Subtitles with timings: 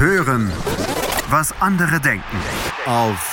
[0.00, 0.50] Hören,
[1.28, 2.24] was andere denken.
[2.86, 3.32] Auf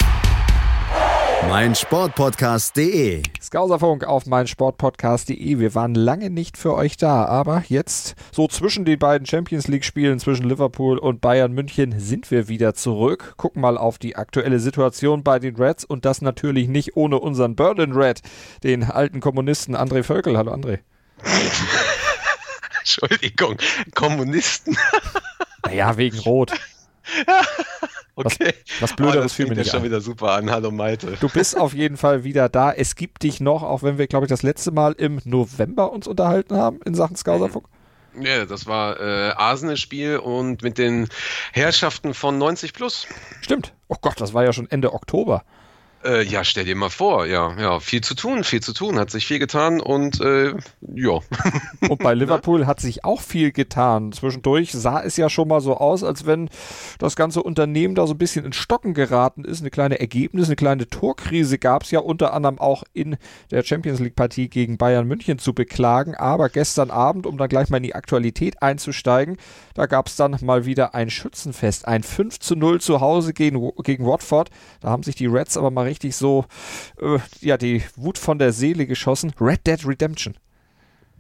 [1.48, 3.24] meinsportpodcast.de.
[3.42, 5.60] Skauserfunk auf meinsportpodcast.de.
[5.60, 10.20] Wir waren lange nicht für euch da, aber jetzt, so zwischen den beiden Champions League-Spielen
[10.20, 13.36] zwischen Liverpool und Bayern München, sind wir wieder zurück.
[13.38, 17.56] Gucken mal auf die aktuelle Situation bei den Reds und das natürlich nicht ohne unseren
[17.56, 18.20] Berlin Red,
[18.64, 20.38] den alten Kommunisten André Völkel.
[20.38, 20.80] Hallo André.
[22.82, 23.56] Entschuldigung,
[23.96, 24.78] Kommunisten.
[25.66, 26.52] Naja, wegen Rot.
[28.16, 28.54] okay.
[28.80, 29.86] Was, was Blöderes oh, das fühlt mir nicht schon an.
[29.86, 30.52] wieder super an.
[30.52, 31.18] Hallo Malte.
[31.20, 32.72] Du bist auf jeden Fall wieder da.
[32.72, 36.08] Es gibt dich noch, auch wenn wir, glaube ich, das letzte Mal im November uns
[36.08, 37.66] unterhalten haben in Sachen Skauserfunk.
[38.20, 41.08] Ja, das war äh, Arsenal-Spiel und mit den
[41.54, 43.08] Herrschaften von 90 plus.
[43.42, 43.74] Stimmt.
[43.88, 45.44] Oh Gott, das war ja schon Ende Oktober.
[46.08, 49.12] Äh, ja, stell dir mal vor, ja, ja, viel zu tun, viel zu tun, hat
[49.12, 50.54] sich viel getan und äh,
[50.96, 51.20] ja.
[51.90, 54.12] Und bei Liverpool hat sich auch viel getan.
[54.12, 56.50] Zwischendurch sah es ja schon mal so aus, als wenn
[56.98, 59.62] das ganze Unternehmen da so ein bisschen in Stocken geraten ist.
[59.62, 63.18] Eine kleine Ergebnis, eine kleine Torkrise gab es ja unter anderem auch in
[63.52, 66.16] der Champions League-Partie gegen Bayern München zu beklagen.
[66.16, 69.38] Aber gestern Abend, um dann gleich mal in die Aktualität einzusteigen,
[69.74, 71.88] da gab es dann mal wieder ein Schützenfest.
[71.88, 74.50] Ein 5 zu 0 zu Hause gegen, gegen Watford.
[74.80, 76.46] Da haben sich die Reds aber mal richtig so,
[77.02, 79.34] äh, ja, die Wut von der Seele geschossen.
[79.40, 80.38] Red Dead Redemption.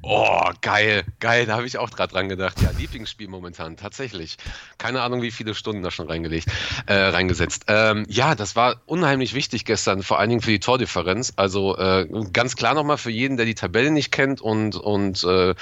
[0.03, 2.61] Oh, geil, geil, da habe ich auch gerade dran gedacht.
[2.61, 4.37] Ja, Lieblingsspiel momentan, tatsächlich.
[4.77, 6.49] Keine Ahnung, wie viele Stunden da schon reingelegt,
[6.85, 7.65] äh, reingesetzt.
[7.67, 11.33] Ähm, ja, das war unheimlich wichtig gestern, vor allen Dingen für die Tordifferenz.
[11.35, 15.55] Also äh, ganz klar nochmal für jeden, der die Tabelle nicht kennt und, und äh,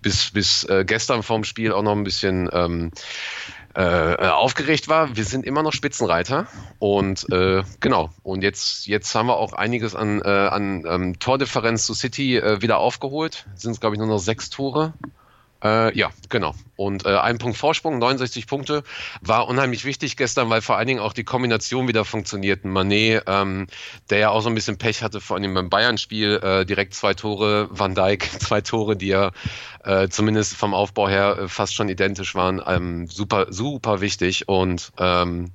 [0.00, 2.92] bis, bis äh, gestern vorm Spiel auch noch ein bisschen ähm,
[3.74, 5.16] äh, aufgeregt war.
[5.16, 6.46] Wir sind immer noch Spitzenreiter
[6.78, 8.10] und äh, genau.
[8.22, 12.62] Und jetzt, jetzt haben wir auch einiges an, äh, an ähm, Tordifferenz zu City äh,
[12.62, 13.46] wieder aufgeholt.
[13.54, 14.94] Sind es, glaube ich, nur noch sechs Tore.
[15.62, 16.54] Äh, ja, genau.
[16.76, 18.82] Und äh, ein Punkt Vorsprung, 69 Punkte,
[19.20, 22.64] war unheimlich wichtig gestern, weil vor allen Dingen auch die Kombination wieder funktioniert.
[22.64, 23.66] Manet, ähm,
[24.08, 27.12] der ja auch so ein bisschen Pech hatte, vor allem beim Bayern-Spiel, äh, direkt zwei
[27.14, 29.32] Tore, Van Dijk zwei Tore, die ja
[29.84, 32.62] äh, zumindest vom Aufbau her äh, fast schon identisch waren.
[32.66, 35.52] Ähm, super, super wichtig und ähm,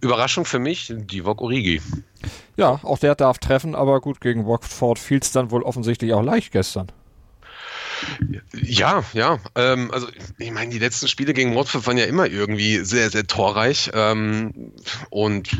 [0.00, 1.80] Überraschung für mich, Divock Origi.
[2.56, 6.22] Ja, auch der darf treffen, aber gut, gegen Watford fiel es dann wohl offensichtlich auch
[6.22, 6.90] leicht gestern.
[8.54, 9.38] Ja, ja.
[9.54, 10.08] Ähm, also
[10.38, 13.90] ich meine, die letzten Spiele gegen Watford waren ja immer irgendwie sehr, sehr torreich.
[13.94, 14.72] Ähm,
[15.10, 15.50] und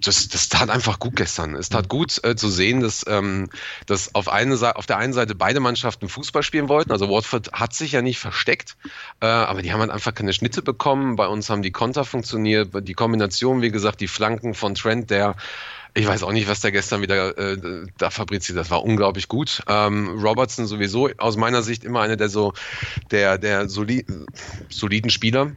[0.00, 1.54] das, das tat einfach gut gestern.
[1.54, 3.48] Es tat gut äh, zu sehen, dass, ähm,
[3.86, 6.92] dass auf, eine, auf der einen Seite beide Mannschaften Fußball spielen wollten.
[6.92, 8.76] Also Watford hat sich ja nicht versteckt,
[9.20, 11.16] äh, aber die haben halt einfach keine Schnitte bekommen.
[11.16, 15.36] Bei uns haben die Konter funktioniert, die Kombination, wie gesagt, die Flanken von Trent, der
[15.96, 18.58] ich weiß auch nicht, was der gestern wieder äh, da fabriziert.
[18.58, 19.62] Das war unglaublich gut.
[19.66, 22.52] Ähm, Robertson sowieso aus meiner Sicht immer einer der so
[23.10, 24.04] der der soli
[24.68, 25.52] soliden Spieler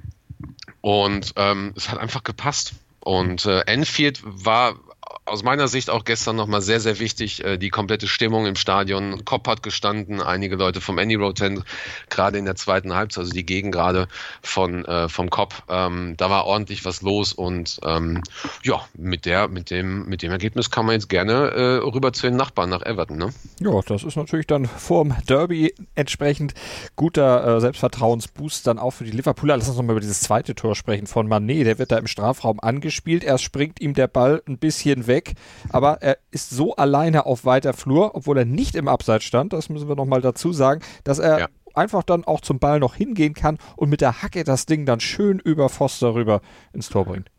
[0.81, 2.73] und ähm, es hat einfach gepasst.
[3.01, 4.75] Und äh, Enfield war
[5.25, 9.23] aus meiner Sicht auch gestern nochmal sehr, sehr wichtig, äh, die komplette Stimmung im Stadion.
[9.25, 11.63] Kopp hat gestanden, einige Leute vom Any Road Tent,
[12.09, 14.07] gerade in der zweiten Halbzeit, also die Gegend gerade
[14.41, 15.63] von, äh, vom Kopp.
[15.69, 18.23] Ähm, da war ordentlich was los und ähm,
[18.63, 22.27] ja, mit, der, mit, dem, mit dem Ergebnis kann man jetzt gerne äh, rüber zu
[22.27, 23.17] den Nachbarn nach Everton.
[23.17, 23.33] Ne?
[23.59, 26.53] Ja, das ist natürlich dann vorm Derby entsprechend
[26.95, 29.57] guter äh, Selbstvertrauensboost dann auch für die Liverpooler.
[29.57, 31.65] Lass uns nochmal über dieses zweite Tor sprechen von Manet.
[31.65, 33.23] Der wird da im Strafraum angespielt.
[33.23, 35.33] Erst springt ihm der Ball ein bisschen weg,
[35.69, 39.69] aber er ist so alleine auf weiter Flur, obwohl er nicht im Abseits stand, das
[39.69, 41.47] müssen wir nochmal dazu sagen, dass er Ja.
[41.73, 44.99] einfach dann auch zum Ball noch hingehen kann und mit der Hacke das Ding dann
[44.99, 46.41] schön über Foster rüber
[46.73, 47.29] ins Tor bringt.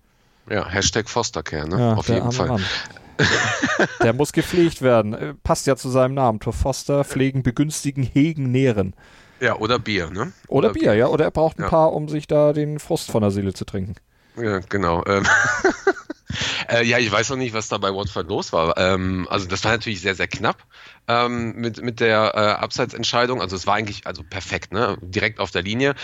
[0.48, 1.78] Ja, Hashtag Fostercare, ne?
[1.78, 2.48] Ja, auf der jeden Fall.
[2.48, 2.64] Mann.
[4.02, 5.12] Der muss gepflegt werden.
[5.14, 6.40] Äh, Passt ja zu seinem Namen.
[6.40, 8.94] Tor Foster, pflegen, begünstigen, hegen, nähren.
[9.40, 10.32] Ja, oder Bier, ne?
[10.48, 11.06] Oder Bier, ja.
[11.08, 11.68] Oder er braucht ein Ja.
[11.68, 13.94] paar, um sich da den Frust von der Seele zu trinken.
[14.40, 15.04] Ja, genau.
[15.06, 15.24] Ähm,
[16.68, 18.76] äh, ja, ich weiß noch nicht, was da bei Watford los war.
[18.76, 20.64] Ähm, also das war natürlich sehr, sehr knapp
[21.08, 23.40] ähm, mit, mit der äh, Abseitsentscheidung.
[23.40, 24.96] Also es war eigentlich also perfekt, ne?
[25.00, 25.94] direkt auf der Linie.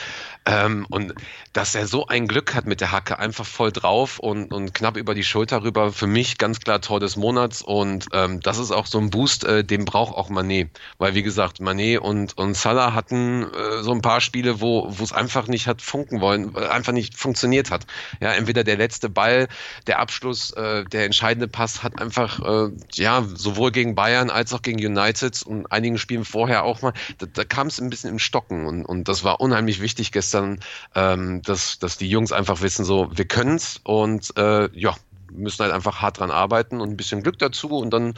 [0.45, 1.15] Ähm, und
[1.53, 4.97] dass er so ein Glück hat mit der Hacke, einfach voll drauf und, und knapp
[4.97, 7.63] über die Schulter rüber, für mich ganz klar Tor des Monats.
[7.63, 10.71] Und ähm, das ist auch so ein Boost, äh, den braucht auch Manet.
[10.99, 15.13] Weil wie gesagt, Manet und, und Salah hatten äh, so ein paar Spiele, wo es
[15.13, 17.87] einfach nicht hat funken wollen, äh, einfach nicht funktioniert hat.
[18.21, 19.49] Ja, entweder der letzte Ball,
[19.87, 24.63] der Abschluss, äh, der entscheidende Pass hat einfach, äh, ja, sowohl gegen Bayern als auch
[24.63, 28.19] gegen United und einigen Spielen vorher auch mal, da, da kam es ein bisschen im
[28.19, 30.61] Stocken und, und das war unheimlich wichtig gestern,
[30.95, 34.95] ähm, dass, dass die Jungs einfach wissen, so, wir können's und äh, ja,
[35.31, 38.15] müssen halt einfach hart dran arbeiten und ein bisschen Glück dazu und dann,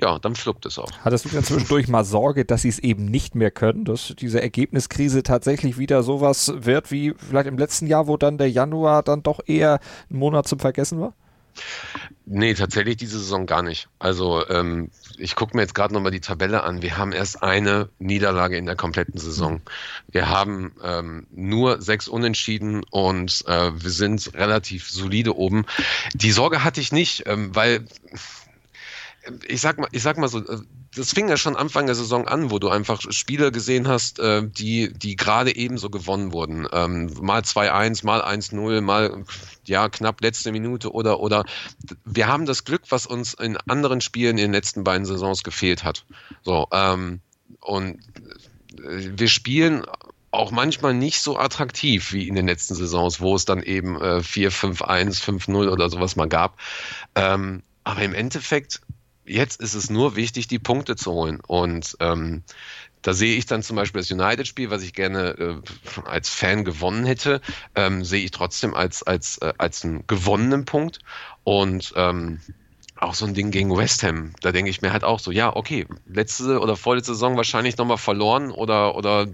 [0.00, 0.90] ja, dann fluppt es auch.
[1.04, 4.40] Hattest du denn zwischendurch mal Sorge, dass sie es eben nicht mehr können, dass diese
[4.40, 9.22] Ergebniskrise tatsächlich wieder sowas wird wie vielleicht im letzten Jahr, wo dann der Januar dann
[9.22, 11.14] doch eher ein Monat zum Vergessen war?
[12.24, 13.88] Nee, tatsächlich diese Saison gar nicht.
[13.98, 16.80] Also ähm, ich gucke mir jetzt gerade nochmal die Tabelle an.
[16.80, 19.60] Wir haben erst eine Niederlage in der kompletten Saison.
[20.08, 25.66] Wir haben ähm, nur sechs Unentschieden und äh, wir sind relativ solide oben.
[26.14, 27.86] Die Sorge hatte ich nicht, ähm, weil
[29.46, 30.60] ich sag mal, ich sag mal so, äh,
[30.94, 34.46] das fing ja schon Anfang der Saison an, wo du einfach Spiele gesehen hast, äh,
[34.46, 36.66] die, die gerade ebenso gewonnen wurden.
[36.72, 39.24] Ähm, mal 2-1, mal 1-0, mal
[39.64, 41.44] ja knapp letzte Minute oder oder
[42.04, 45.82] wir haben das Glück, was uns in anderen Spielen in den letzten beiden Saisons gefehlt
[45.82, 46.04] hat.
[46.42, 47.20] So, ähm,
[47.60, 48.00] und
[48.78, 49.84] äh, wir spielen
[50.30, 54.20] auch manchmal nicht so attraktiv wie in den letzten Saisons, wo es dann eben äh,
[54.20, 56.58] 4-5-1, 5-0 oder sowas mal gab.
[57.14, 58.80] Ähm, aber im Endeffekt
[59.32, 61.40] jetzt ist es nur wichtig, die Punkte zu holen.
[61.46, 62.42] Und ähm,
[63.02, 65.56] da sehe ich dann zum Beispiel das United-Spiel, was ich gerne äh,
[66.04, 67.40] als Fan gewonnen hätte,
[67.74, 71.00] ähm, sehe ich trotzdem als, als, äh, als einen gewonnenen Punkt.
[71.44, 72.40] Und ähm,
[73.02, 74.32] auch so ein Ding gegen West Ham.
[74.40, 77.98] Da denke ich mir halt auch so, ja, okay, letzte oder vorletzte Saison wahrscheinlich nochmal
[77.98, 79.26] verloren oder, oder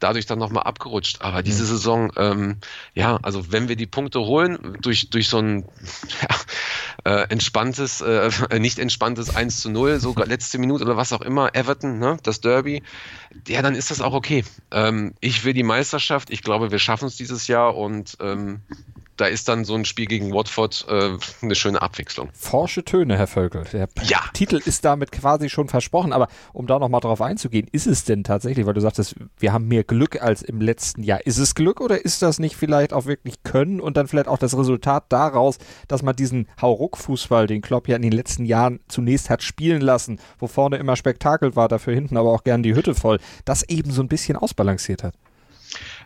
[0.00, 1.20] dadurch dann nochmal abgerutscht.
[1.20, 2.56] Aber diese Saison, ähm,
[2.94, 5.64] ja, also wenn wir die Punkte holen durch, durch so ein
[6.22, 6.36] ja,
[7.04, 11.54] äh, entspanntes, äh, nicht entspanntes 1 zu 0, sogar letzte Minute oder was auch immer,
[11.54, 12.82] Everton, ne, das Derby,
[13.48, 14.44] ja, dann ist das auch okay.
[14.70, 18.60] Ähm, ich will die Meisterschaft, ich glaube, wir schaffen es dieses Jahr und ähm,
[19.16, 22.30] da ist dann so ein Spiel gegen Watford äh, eine schöne Abwechslung.
[22.34, 23.64] Forsche Töne, Herr Völkel.
[23.72, 24.20] Der ja.
[24.32, 28.24] Titel ist damit quasi schon versprochen, aber um da nochmal drauf einzugehen, ist es denn
[28.24, 31.24] tatsächlich, weil du sagtest, wir haben mehr Glück als im letzten Jahr.
[31.26, 34.38] Ist es Glück oder ist das nicht vielleicht auch wirklich Können und dann vielleicht auch
[34.38, 35.58] das Resultat daraus,
[35.88, 40.18] dass man diesen Hauruck-Fußball, den Klopp ja in den letzten Jahren zunächst hat spielen lassen,
[40.38, 43.90] wo vorne immer Spektakel war, dafür hinten aber auch gern die Hütte voll, das eben
[43.90, 45.14] so ein bisschen ausbalanciert hat?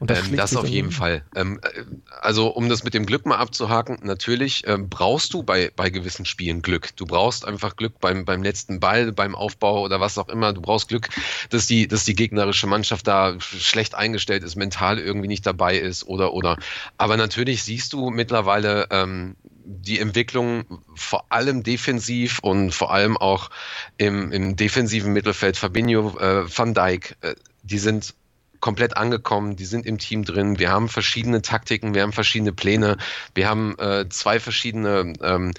[0.00, 1.22] Das, ähm, das auf jeden Fall.
[1.34, 1.84] Ähm, äh,
[2.20, 6.24] also um das mit dem Glück mal abzuhaken, natürlich ähm, brauchst du bei, bei gewissen
[6.24, 6.96] Spielen Glück.
[6.96, 10.52] Du brauchst einfach Glück beim, beim letzten Ball, beim Aufbau oder was auch immer.
[10.52, 11.08] Du brauchst Glück,
[11.50, 16.06] dass die, dass die gegnerische Mannschaft da schlecht eingestellt ist, mental irgendwie nicht dabei ist
[16.06, 16.56] oder oder.
[16.96, 19.36] Aber natürlich siehst du mittlerweile ähm,
[19.68, 23.50] die Entwicklung vor allem defensiv und vor allem auch
[23.98, 28.14] im, im defensiven Mittelfeld Fabinho, äh, Van Dijk, äh, die sind
[28.60, 30.58] komplett angekommen, die sind im Team drin.
[30.58, 32.96] Wir haben verschiedene Taktiken, wir haben verschiedene Pläne,
[33.34, 35.52] wir haben äh, zwei verschiedene ähm,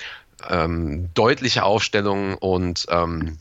[0.48, 3.38] ähm, deutliche Aufstellungen und ähm,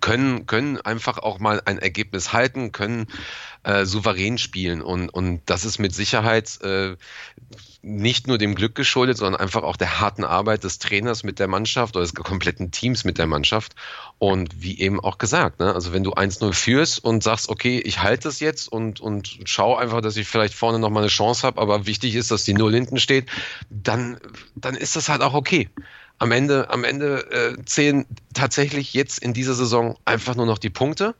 [0.00, 3.06] können, können einfach auch mal ein Ergebnis halten, können
[3.62, 4.82] äh, souverän spielen.
[4.82, 6.96] Und, und das ist mit Sicherheit äh,
[7.80, 11.46] nicht nur dem Glück geschuldet, sondern einfach auch der harten Arbeit des Trainers mit der
[11.46, 13.74] Mannschaft oder des kompletten Teams mit der Mannschaft.
[14.18, 18.02] Und wie eben auch gesagt, ne, also wenn du 1-0 führst und sagst, okay, ich
[18.02, 21.60] halte es jetzt und, und schau einfach, dass ich vielleicht vorne nochmal eine Chance habe,
[21.60, 23.26] aber wichtig ist, dass die Null hinten steht,
[23.70, 24.18] dann,
[24.56, 25.70] dann ist das halt auch okay
[26.18, 28.04] am Ende, am Ende äh, zählen
[28.34, 31.14] tatsächlich jetzt in dieser Saison einfach nur noch die Punkte.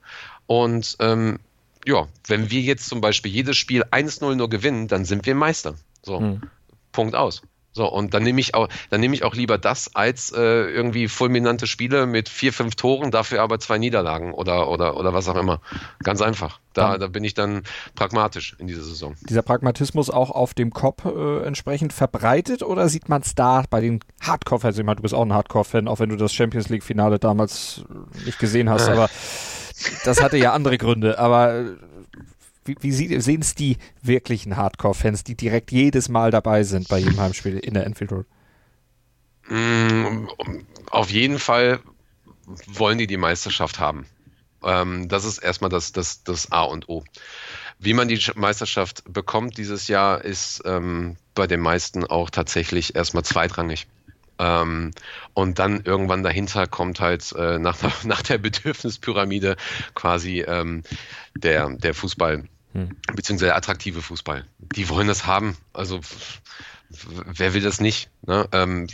[0.46, 1.38] Und ähm,
[1.86, 5.76] ja, wenn wir jetzt zum Beispiel jedes Spiel 1-0 nur gewinnen, dann sind wir Meister.
[6.02, 6.42] So, hm.
[6.92, 7.42] Punkt aus.
[7.78, 11.06] So, und dann nehme ich auch, dann nehme ich auch lieber das als äh, irgendwie
[11.06, 15.36] fulminante Spiele mit vier, fünf Toren, dafür aber zwei Niederlagen oder, oder, oder was auch
[15.36, 15.60] immer.
[16.02, 16.58] Ganz einfach.
[16.72, 16.98] Da, ja.
[16.98, 17.62] da bin ich dann
[17.94, 19.14] pragmatisch in dieser Saison.
[19.28, 23.80] Dieser Pragmatismus auch auf dem Kopf äh, entsprechend verbreitet oder sieht man es da bei
[23.80, 24.76] den Hardcore-Fans?
[24.76, 27.84] Ich meine, du bist auch ein Hardcore-Fan, auch wenn du das Champions League-Finale damals
[28.24, 28.92] nicht gesehen hast, äh.
[28.92, 29.08] aber
[30.04, 31.20] das hatte ja andere Gründe.
[31.20, 31.64] Aber äh,
[32.68, 37.18] wie, wie sehen es die wirklichen Hardcore-Fans, die direkt jedes Mal dabei sind bei jedem
[37.18, 38.26] Heimspiel in der Enfield Road?
[39.48, 40.28] Mm,
[40.90, 41.80] auf jeden Fall
[42.66, 44.06] wollen die die Meisterschaft haben.
[44.62, 47.04] Ähm, das ist erstmal das, das, das A und O.
[47.78, 53.24] Wie man die Meisterschaft bekommt dieses Jahr, ist ähm, bei den meisten auch tatsächlich erstmal
[53.24, 53.86] zweitrangig.
[54.38, 54.92] Ähm,
[55.34, 59.56] und dann irgendwann dahinter kommt halt äh, nach, nach der Bedürfnispyramide
[59.94, 60.82] quasi ähm,
[61.36, 62.96] der, der Fußball hm.
[63.14, 64.44] beziehungsweise attraktive Fußball.
[64.58, 65.56] Die wollen das haben.
[65.72, 66.00] Also
[66.88, 68.10] wer will das nicht?
[68.26, 68.48] Ne?
[68.52, 68.86] Ähm,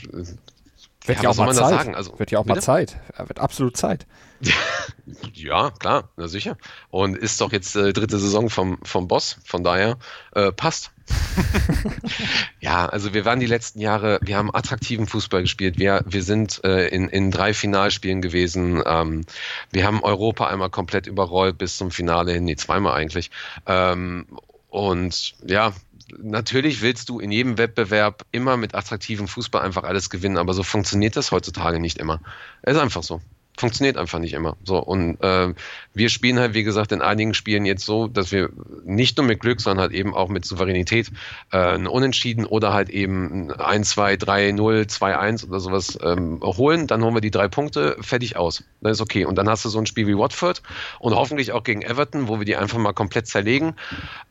[1.06, 1.94] wird ja, ja auch mal Zeit.
[1.94, 2.56] Also, wird ja auch bitte?
[2.56, 2.96] mal Zeit.
[3.18, 4.06] Wird absolut Zeit.
[5.34, 6.56] ja, klar, na sicher.
[6.90, 9.98] Und ist doch jetzt äh, dritte Saison vom, vom Boss, von daher
[10.32, 10.92] äh, passt.
[12.60, 15.78] ja, also wir waren die letzten Jahre, wir haben attraktiven Fußball gespielt.
[15.78, 18.82] Wir, wir sind äh, in, in drei Finalspielen gewesen.
[18.86, 19.24] Ähm,
[19.70, 23.30] wir haben Europa einmal komplett überrollt bis zum Finale hin, nee, zweimal eigentlich.
[23.66, 24.26] Ähm,
[24.70, 25.72] und ja,
[26.18, 30.62] natürlich willst du in jedem Wettbewerb immer mit attraktivem Fußball einfach alles gewinnen, aber so
[30.62, 32.20] funktioniert das heutzutage nicht immer.
[32.62, 33.20] Ist einfach so
[33.56, 34.56] funktioniert einfach nicht immer.
[34.64, 35.54] So und äh,
[35.94, 38.50] wir spielen halt, wie gesagt, in einigen Spielen jetzt so, dass wir
[38.84, 41.10] nicht nur mit Glück, sondern halt eben auch mit Souveränität
[41.52, 46.40] äh, ein Unentschieden oder halt eben 1, 2, 3, 0, 2, 1 oder sowas ähm,
[46.42, 46.88] holen.
[46.88, 48.64] Dann holen wir die drei Punkte, fertig aus.
[48.80, 49.24] Das ist okay.
[49.24, 50.62] Und dann hast du so ein Spiel wie Watford
[50.98, 53.74] und hoffentlich auch gegen Everton, wo wir die einfach mal komplett zerlegen.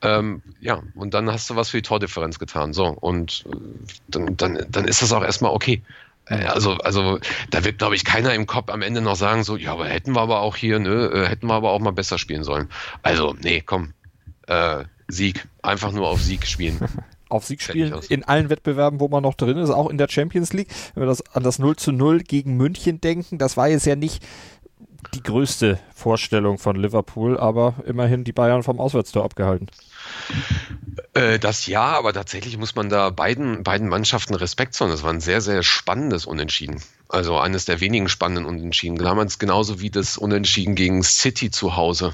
[0.02, 2.74] Ähm, ja, und dann hast du was für die Tordifferenz getan.
[2.74, 3.56] So und äh,
[4.10, 5.82] dann, dann, dann ist das auch erstmal okay.
[6.28, 9.58] Äh, also, also da wird, glaube ich, keiner im Kopf am Ende noch sagen, so,
[9.58, 12.18] ja, aber hätten wir aber auch hier, ne, äh, hätten wir aber auch mal besser
[12.18, 12.70] spielen sollen.
[13.02, 13.94] Also, nee, komm,
[14.48, 16.80] äh, Sieg, einfach nur auf Sieg spielen.
[17.30, 20.54] auf Sieg spielen in allen Wettbewerben, wo man noch drin ist, auch in der Champions
[20.54, 20.70] League.
[20.94, 23.96] Wenn wir das an das 0 zu 0 gegen München denken, das war jetzt ja
[23.96, 24.24] nicht
[25.14, 29.68] die größte Vorstellung von Liverpool, aber immerhin die Bayern vom Auswärtstor abgehalten.
[31.14, 34.92] Äh, das ja, aber tatsächlich muss man da beiden, beiden Mannschaften Respekt zollen.
[34.92, 36.82] Das war ein sehr, sehr spannendes Unentschieden.
[37.10, 38.98] Also eines der wenigen spannenden Unentschieden.
[38.98, 42.14] Damals genauso wie das Unentschieden gegen City zu Hause.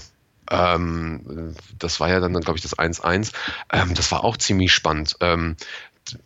[0.52, 3.32] Ähm, das war ja dann, glaube ich, das 1-1.
[3.72, 5.16] Ähm, das war auch ziemlich spannend.
[5.20, 5.56] Ähm,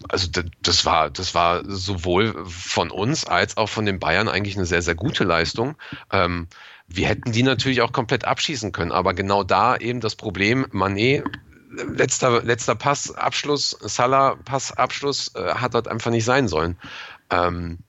[0.10, 0.30] also
[0.62, 4.82] das war, das war sowohl von uns als auch von den Bayern eigentlich eine sehr,
[4.82, 5.76] sehr gute Leistung.
[6.12, 6.48] Ähm,
[6.88, 11.24] wir hätten die natürlich auch komplett abschießen können, aber genau da eben das Problem, Manet
[11.74, 16.78] letzter, letzter Pass, Abschluss, Salah, Pass, Abschluss, äh, hat dort einfach nicht sein sollen.
[17.30, 17.80] Ähm,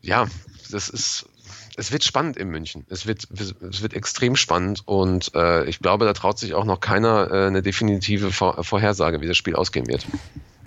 [0.00, 0.26] ja,
[0.70, 1.28] das ist,
[1.76, 2.86] es wird spannend in München.
[2.88, 6.80] Es wird, es wird extrem spannend und äh, ich glaube, da traut sich auch noch
[6.80, 10.06] keiner äh, eine definitive Vor Vorhersage, wie das Spiel ausgehen wird.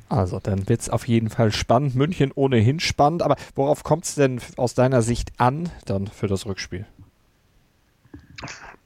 [0.09, 1.95] Also, dann wird es auf jeden Fall spannend.
[1.95, 6.45] München ohnehin spannend, aber worauf kommt es denn aus deiner Sicht an dann für das
[6.45, 6.85] Rückspiel?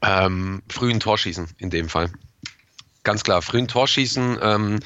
[0.02, 2.12] Ähm, frühen Torschießen in dem Fall.
[3.04, 4.80] Ganz klar, frühen Torschießen, ähm,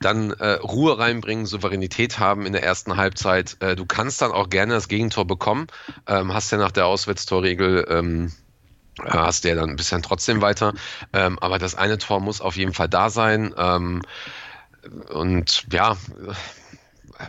[0.00, 3.56] dann äh, Ruhe reinbringen, Souveränität haben in der ersten Halbzeit.
[3.58, 5.66] Äh, du kannst dann auch gerne das Gegentor bekommen.
[6.06, 8.32] Ähm, hast ja nach der Auswärtstorregel ähm,
[9.02, 10.72] äh, hast du ja dann ein bisschen trotzdem weiter.
[11.12, 13.52] Ähm, aber das eine Tor muss auf jeden Fall da sein.
[15.08, 15.96] Und ja,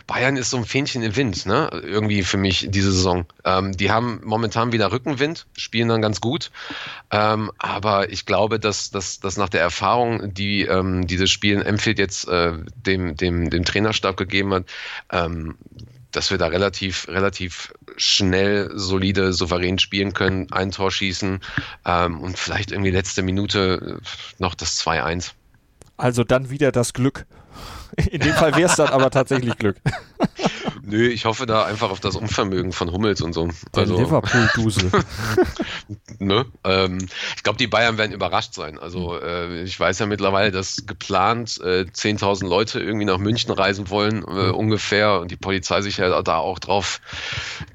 [0.06, 1.70] Bayern ist so ein Fähnchen im Wind, ne?
[1.72, 3.26] Irgendwie für mich diese Saison.
[3.44, 6.50] Ähm, die haben momentan wieder Rückenwind, spielen dann ganz gut.
[7.10, 11.98] Ähm, aber ich glaube, dass, dass, dass nach der Erfahrung, die ähm, dieses Spiel Emfield
[11.98, 14.64] jetzt äh, dem, dem, dem Trainerstab gegeben hat,
[15.10, 15.56] ähm,
[16.10, 21.40] dass wir da relativ, relativ schnell, solide, souverän spielen können, ein Tor schießen
[21.84, 24.00] ähm, und vielleicht irgendwie letzte Minute
[24.38, 25.32] noch das 2-1.
[25.96, 27.26] Also dann wieder das Glück.
[28.10, 29.76] In dem Fall wäre es dann aber tatsächlich Glück.
[30.88, 33.48] Nö, ich hoffe da einfach auf das Unvermögen von Hummels und so.
[33.74, 34.92] Der also, Liverpool-Dusel.
[36.20, 36.46] ne?
[36.62, 36.98] Ähm,
[37.34, 38.78] ich glaube, die Bayern werden überrascht sein.
[38.78, 43.90] Also äh, ich weiß ja mittlerweile, dass geplant äh, 10.000 Leute irgendwie nach München reisen
[43.90, 45.18] wollen, äh, ungefähr.
[45.18, 47.00] Und die Polizei sich ja da auch drauf,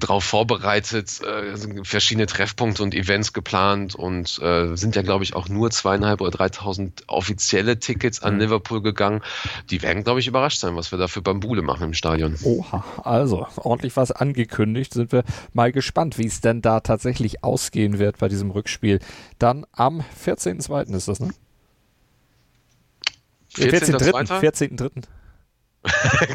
[0.00, 1.20] drauf vorbereitet.
[1.20, 6.22] Äh, verschiedene Treffpunkte und Events geplant und äh, sind ja, glaube ich, auch nur zweieinhalb
[6.22, 8.40] oder 3.000 offizielle Tickets an mhm.
[8.40, 9.20] Liverpool gegangen.
[9.68, 12.38] Die werden, glaube ich, überrascht sein, was wir da für Bambule machen im Stadion.
[12.42, 12.82] Oha.
[13.02, 14.94] Also, ordentlich was angekündigt.
[14.94, 19.00] Sind wir mal gespannt, wie es denn da tatsächlich ausgehen wird bei diesem Rückspiel.
[19.38, 20.94] Dann am 14.02.
[20.94, 21.30] ist das, ne?
[23.56, 24.40] 14.3.
[24.40, 24.78] 14.
[24.78, 25.06] 14.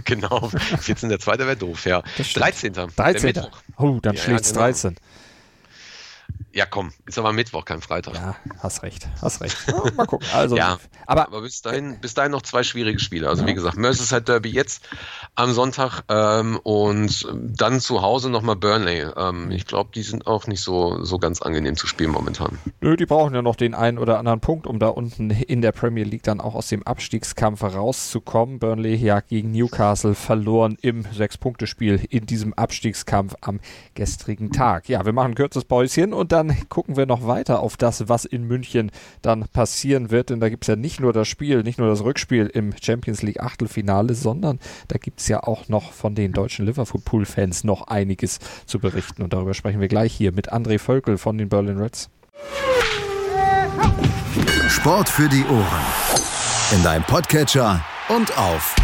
[0.04, 1.40] genau, 14.2.
[1.40, 2.04] wäre doof, ja.
[2.18, 2.74] 13.
[2.74, 3.42] 13.
[3.78, 4.62] Oh, dann ja, schlägt es genau.
[4.62, 4.96] 13.
[6.52, 8.16] Ja, komm, ist aber Mittwoch, kein Freitag.
[8.16, 9.58] Ja, hast recht, hast recht.
[9.96, 10.28] mal gucken.
[10.34, 13.30] Also, ja, aber, aber bis, dahin, bis dahin noch zwei schwierige Spiele.
[13.30, 13.50] Also, ja.
[13.50, 14.88] wie gesagt, Merseyside Derby jetzt
[15.36, 19.06] am Sonntag ähm, und dann zu Hause nochmal Burnley.
[19.16, 22.58] Ähm, ich glaube, die sind auch nicht so, so ganz angenehm zu spielen momentan.
[22.82, 25.74] Nö, die brauchen ja noch den einen oder anderen Punkt, um da unten in der
[25.74, 28.60] Premier League dann auch aus dem Abstiegskampf rauszukommen.
[28.60, 33.60] Burnley ja gegen Newcastle verloren im Sechs-Punkte-Spiel in diesem Abstiegskampf am
[33.96, 34.90] gestrigen Tag.
[34.90, 38.10] Ja, wir machen ein kurzes Päuschen und dann dann gucken wir noch weiter auf das,
[38.10, 40.30] was in München dann passieren wird.
[40.30, 43.22] Denn da gibt es ja nicht nur das Spiel, nicht nur das Rückspiel im Champions
[43.22, 48.40] League Achtelfinale, sondern da gibt es ja auch noch von den deutschen Liverpool-Fans noch einiges
[48.66, 49.24] zu berichten.
[49.24, 52.10] Und darüber sprechen wir gleich hier mit André Völkel von den Berlin Reds.
[54.70, 55.86] Sport für die Ohren.
[56.76, 58.76] In deinem Podcatcher und auf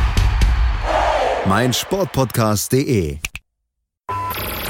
[1.45, 3.19] meinsportpodcast.de.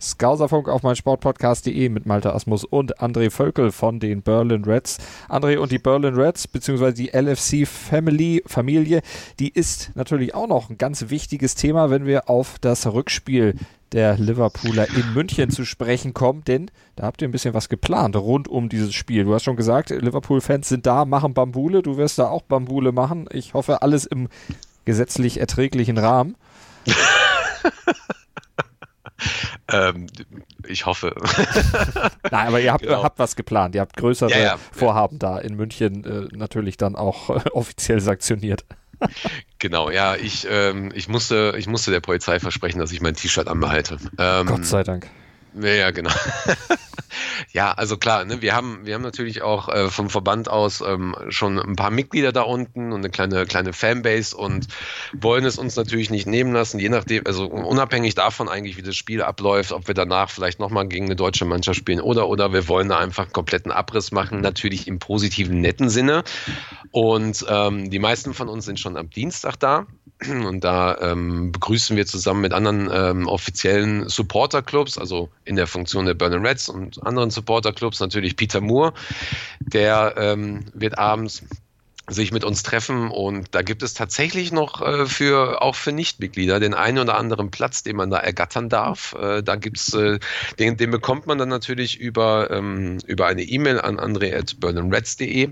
[0.00, 4.98] Skauserfunk auf mein Sportpodcast.de mit Malte Asmus und André Völkel von den Berlin Reds.
[5.28, 9.02] André und die Berlin Reds, beziehungsweise die LFC Family, Familie,
[9.38, 13.54] die ist natürlich auch noch ein ganz wichtiges Thema, wenn wir auf das Rückspiel
[13.92, 18.16] der Liverpooler in München zu sprechen kommen, denn da habt ihr ein bisschen was geplant
[18.16, 19.24] rund um dieses Spiel.
[19.24, 23.28] Du hast schon gesagt, Liverpool-Fans sind da, machen Bambule, du wirst da auch Bambule machen.
[23.32, 24.28] Ich hoffe, alles im
[24.84, 26.36] gesetzlich erträglichen Rahmen.
[29.72, 30.08] Ähm,
[30.66, 31.14] ich hoffe.
[32.30, 33.04] Nein, aber ihr habt, genau.
[33.04, 33.76] habt was geplant.
[33.76, 38.00] Ihr habt größere ja, ja, Vorhaben da in München äh, natürlich dann auch äh, offiziell
[38.00, 38.64] sanktioniert.
[39.60, 43.46] genau, ja, ich, ähm, ich, musste, ich musste der Polizei versprechen, dass ich mein T-Shirt
[43.46, 43.98] anbehalte.
[44.18, 45.08] Ähm, Gott sei Dank.
[45.54, 46.10] Ja, genau.
[47.52, 51.16] ja, also klar, ne, wir haben, wir haben natürlich auch äh, vom Verband aus ähm,
[51.28, 54.68] schon ein paar Mitglieder da unten und eine kleine, kleine Fanbase und
[55.12, 58.96] wollen es uns natürlich nicht nehmen lassen, je nachdem, also unabhängig davon eigentlich, wie das
[58.96, 62.68] Spiel abläuft, ob wir danach vielleicht nochmal gegen eine deutsche Mannschaft spielen oder, oder wir
[62.68, 66.22] wollen da einfach einen kompletten Abriss machen, natürlich im positiven, netten Sinne.
[66.92, 69.86] Und ähm, die meisten von uns sind schon am Dienstag da.
[70.28, 76.06] Und da ähm, begrüßen wir zusammen mit anderen ähm, offiziellen Supporterclubs, also in der Funktion
[76.06, 78.92] der Burning Reds und anderen Supporterclubs, natürlich Peter Moore.
[79.60, 81.42] Der ähm, wird abends
[82.12, 86.60] sich mit uns treffen und da gibt es tatsächlich noch äh, für auch für Nichtmitglieder
[86.60, 89.14] den einen oder anderen Platz, den man da ergattern darf.
[89.14, 90.18] Äh, da gibt's äh,
[90.58, 95.50] den, den bekommt man dann natürlich über ähm, über eine E-Mail an andre@burnandreds.de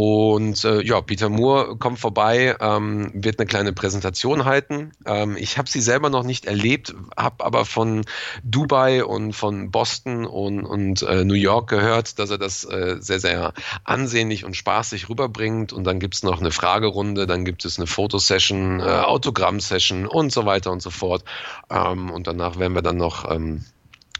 [0.00, 4.92] und äh, ja, Peter Moore kommt vorbei, ähm, wird eine kleine Präsentation halten.
[5.04, 8.04] Ähm, ich habe sie selber noch nicht erlebt, habe aber von
[8.44, 13.18] Dubai und von Boston und, und äh, New York gehört, dass er das äh, sehr,
[13.18, 15.72] sehr ansehnlich und spaßig rüberbringt.
[15.72, 20.46] Und dann gibt's noch eine Fragerunde, dann gibt es eine Fotosession, äh, Autogramm-Session und so
[20.46, 21.24] weiter und so fort.
[21.70, 23.64] Ähm, und danach werden wir dann noch ähm,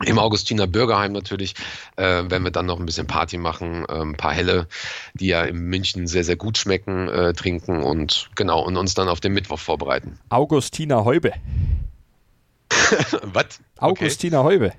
[0.05, 1.55] im Augustiner Bürgerheim natürlich,
[1.97, 4.69] äh, wenn wir dann noch ein bisschen Party machen, äh, ein paar Helle,
[5.15, 9.09] die ja in München sehr, sehr gut schmecken, äh, trinken und genau, und uns dann
[9.09, 10.19] auf den Mittwoch vorbereiten.
[10.29, 11.33] Augustiner Heube.
[13.23, 13.61] Was?
[13.79, 14.55] Augustiner okay.
[14.55, 14.73] Heube.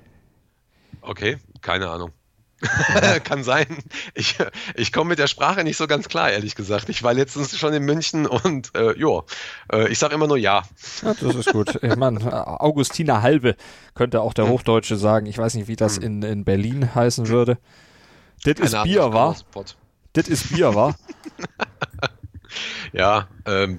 [1.02, 2.12] Okay, keine Ahnung.
[3.24, 3.66] Kann sein.
[4.14, 4.36] Ich,
[4.74, 6.88] ich komme mit der Sprache nicht so ganz klar, ehrlich gesagt.
[6.88, 9.22] Ich war letztens schon in München und äh, ja,
[9.72, 10.62] äh, ich sage immer nur ja.
[11.02, 11.14] ja.
[11.14, 11.82] Das ist gut.
[11.82, 13.56] Ich meine, Augustiner Halbe
[13.94, 14.52] könnte auch der hm.
[14.52, 15.26] Hochdeutsche sagen.
[15.26, 16.02] Ich weiß nicht, wie das hm.
[16.02, 17.58] in, in Berlin heißen würde.
[18.44, 19.36] Das ist Bier, war.
[20.12, 20.96] Das ist Bier, war.
[22.92, 23.78] ja, ähm,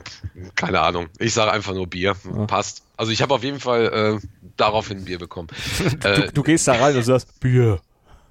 [0.56, 1.08] keine Ahnung.
[1.20, 2.16] Ich sage einfach nur Bier.
[2.24, 2.46] Ja.
[2.46, 2.84] Passt.
[2.98, 4.28] Also ich habe auf jeden Fall äh,
[4.58, 5.50] daraufhin Bier bekommen.
[6.00, 7.80] du, du, gehst da rein und sagst Bier.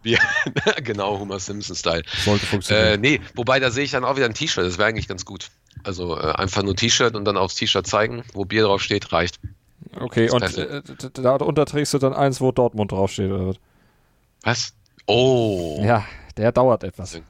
[0.03, 0.19] Ja,
[0.83, 2.03] genau, Homer Simpson-Style.
[2.25, 2.87] Sollte funktionieren.
[2.87, 5.25] Äh, nee, wobei da sehe ich dann auch wieder ein T-Shirt, das wäre eigentlich ganz
[5.25, 5.51] gut.
[5.85, 9.41] Also äh, einfach nur T-Shirt und dann aufs T-Shirt zeigen, wo Bier drauf steht, reicht.
[9.99, 10.83] Okay, und äh,
[11.15, 13.57] darunter trägst du dann eins, wo Dortmund draufsteht, oder was?
[14.43, 14.73] Was?
[15.07, 15.81] Oh.
[15.83, 16.05] Ja,
[16.37, 17.21] der dauert etwas.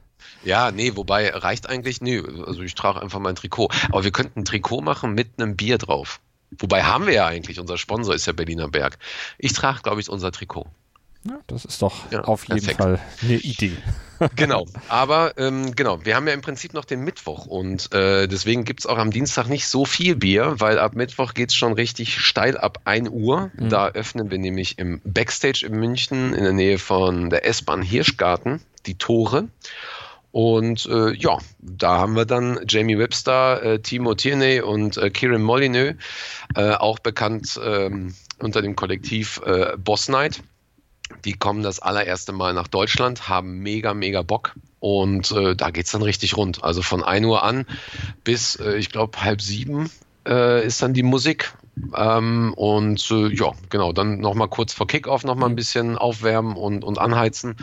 [0.45, 3.69] Ja, nee, wobei reicht eigentlich, nee, also ich trage einfach mein Trikot.
[3.91, 6.21] Aber wir könnten ein Trikot machen mit einem Bier drauf.
[6.59, 8.99] Wobei haben wir ja eigentlich, unser Sponsor ist ja Berliner Berg.
[9.39, 10.67] Ich trage, glaube ich, unser Trikot.
[11.25, 12.81] Ja, das ist doch ja, auf jeden perfekt.
[12.81, 13.77] Fall eine Idee.
[14.37, 18.65] genau, aber ähm, genau, wir haben ja im Prinzip noch den Mittwoch und äh, deswegen
[18.65, 21.75] gibt es auch am Dienstag nicht so viel Bier, weil ab Mittwoch geht es schon
[21.75, 23.51] richtig steil ab 1 Uhr.
[23.55, 23.69] Mhm.
[23.69, 28.61] Da öffnen wir nämlich im Backstage in München in der Nähe von der S-Bahn Hirschgarten
[28.87, 29.49] die Tore.
[30.33, 35.43] Und äh, ja, da haben wir dann Jamie Webster, äh, Timo Tierney und äh, Kieran
[35.43, 35.97] Molyneux,
[36.55, 40.41] äh, auch bekannt ähm, unter dem Kollektiv äh, Boss Night.
[41.25, 44.55] Die kommen das allererste Mal nach Deutschland, haben mega, mega Bock.
[44.81, 46.65] Und äh, da es dann richtig rund.
[46.65, 47.67] Also von 1 Uhr an
[48.25, 49.91] bis, äh, ich glaube, halb sieben
[50.27, 51.53] äh, ist dann die Musik.
[51.97, 56.85] Ähm, und äh, ja, genau, dann nochmal kurz vor Kickoff nochmal ein bisschen aufwärmen und,
[56.85, 57.57] und anheizen.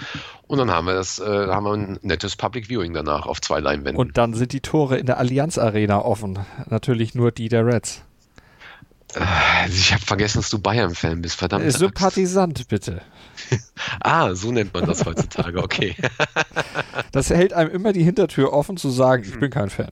[0.48, 3.60] Und dann haben wir das, äh, haben wir ein nettes Public Viewing danach auf zwei
[3.60, 3.98] Leinwänden.
[3.98, 6.40] Und dann sind die Tore in der Allianz Arena offen.
[6.68, 8.04] Natürlich nur die der Reds.
[9.16, 11.66] Äh, ich habe vergessen, dass du Bayern-Fan bist, verdammt.
[11.66, 13.02] Äh, Sympathisant, bitte.
[14.02, 15.96] ah, so nennt man das heutzutage, okay.
[17.12, 19.92] das hält einem immer die Hintertür offen zu sagen, ich bin kein Fan.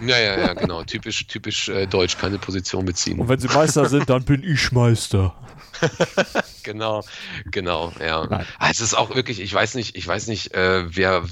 [0.00, 0.82] Ja, ja, ja, genau.
[0.82, 3.20] Typisch, typisch äh, deutsch, keine Position beziehen.
[3.20, 5.34] Und wenn sie Meister sind, dann bin ich Meister.
[6.62, 7.04] genau,
[7.50, 8.26] genau, ja.
[8.26, 8.46] Nein.
[8.58, 11.24] Ah, es ist auch wirklich, ich weiß nicht, ich weiß nicht, äh, wer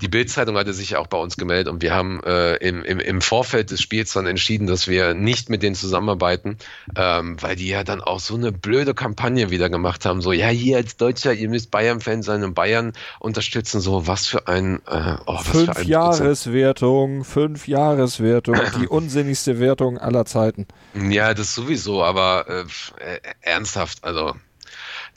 [0.00, 3.00] die Bildzeitung hatte sich ja auch bei uns gemeldet und wir haben äh, im, im,
[3.00, 6.58] im Vorfeld des Spiels dann entschieden, dass wir nicht mit denen zusammenarbeiten,
[6.96, 10.20] ähm, weil die ja dann auch so eine blöde Kampagne wieder gemacht haben.
[10.20, 13.80] So, ja, hier als Deutscher, ihr müsst Bayern-Fan sein und Bayern unterstützen.
[13.80, 20.24] So, was für ein äh, oh, fünf ein Jahreswertung, fünf Jahreswertung, die unsinnigste Wertung aller
[20.24, 20.66] Zeiten.
[20.94, 24.34] Ja, das sowieso, aber äh, äh ernsthaft, also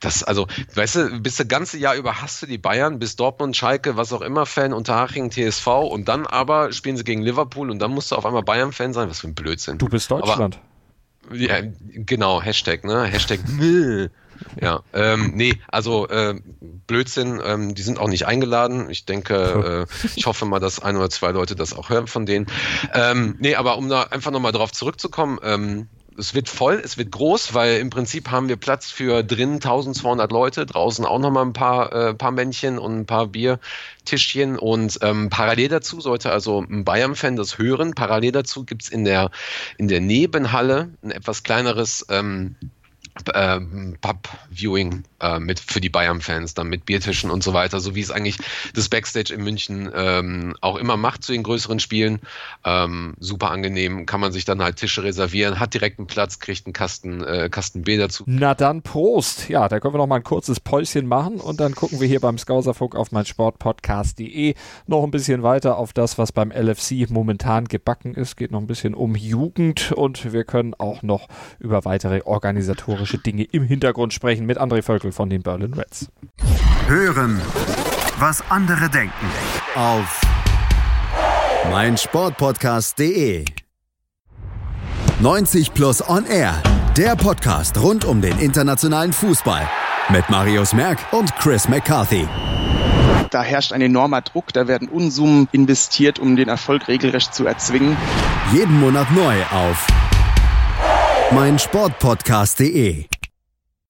[0.01, 3.55] das, also, weißt du, bist das ganze Jahr über hast du die Bayern, bis Dortmund,
[3.55, 7.79] Schalke, was auch immer Fan, Unterhaching, TSV und dann aber spielen sie gegen Liverpool und
[7.79, 9.09] dann musst du auf einmal Bayern-Fan sein.
[9.09, 9.77] Was für ein Blödsinn.
[9.77, 10.59] Du bist Deutschland.
[11.27, 13.05] Aber, ja, genau, Hashtag, ne?
[13.05, 13.39] Hashtag.
[14.59, 16.33] Ja, ähm, nee, also äh,
[16.87, 18.89] Blödsinn, ähm, die sind auch nicht eingeladen.
[18.89, 22.25] Ich denke, äh, ich hoffe mal, dass ein oder zwei Leute das auch hören von
[22.25, 22.47] denen.
[22.93, 25.89] Ähm, nee, aber um da einfach nochmal drauf zurückzukommen, ähm,
[26.21, 30.31] es wird voll, es wird groß, weil im Prinzip haben wir Platz für drinnen 1200
[30.31, 35.29] Leute, draußen auch nochmal ein paar, äh, paar Männchen und ein paar Biertischchen und ähm,
[35.29, 37.95] parallel dazu sollte also ein Bayern-Fan das hören.
[37.95, 39.31] Parallel dazu gibt's in der,
[39.77, 42.55] in der Nebenhalle ein etwas kleineres ähm,
[43.33, 48.01] ähm, Pub-Viewing äh, mit für die Bayern-Fans, dann mit Biertischen und so weiter, so wie
[48.01, 48.37] es eigentlich
[48.73, 52.19] das Backstage in München ähm, auch immer macht zu den größeren Spielen.
[52.65, 56.65] Ähm, super angenehm, kann man sich dann halt Tische reservieren, hat direkt einen Platz, kriegt
[56.65, 58.23] einen Kasten, äh, Kasten Bier dazu.
[58.27, 59.49] Na dann Prost!
[59.49, 62.19] Ja, da können wir noch mal ein kurzes Päuschen machen und dann gucken wir hier
[62.19, 64.55] beim Skauserfunk auf mein Sportpodcast.de
[64.87, 68.37] noch ein bisschen weiter auf das, was beim LFC momentan gebacken ist.
[68.37, 71.27] Geht noch ein bisschen um Jugend und wir können auch noch
[71.59, 76.07] über weitere organisatorische Dinge im Hintergrund sprechen mit André Völkel von den Berlin Reds.
[76.87, 77.41] Hören,
[78.19, 79.25] was andere denken.
[79.75, 80.21] Auf
[81.69, 83.45] meinsportpodcast.de
[85.21, 86.55] 90 Plus On Air,
[86.97, 89.69] der Podcast rund um den internationalen Fußball
[90.09, 92.27] mit Marius Merck und Chris McCarthy.
[93.29, 97.95] Da herrscht ein enormer Druck, da werden Unsummen investiert, um den Erfolg regelrecht zu erzwingen.
[98.51, 99.87] Jeden Monat neu auf
[101.31, 103.05] mein Sportpodcast.de.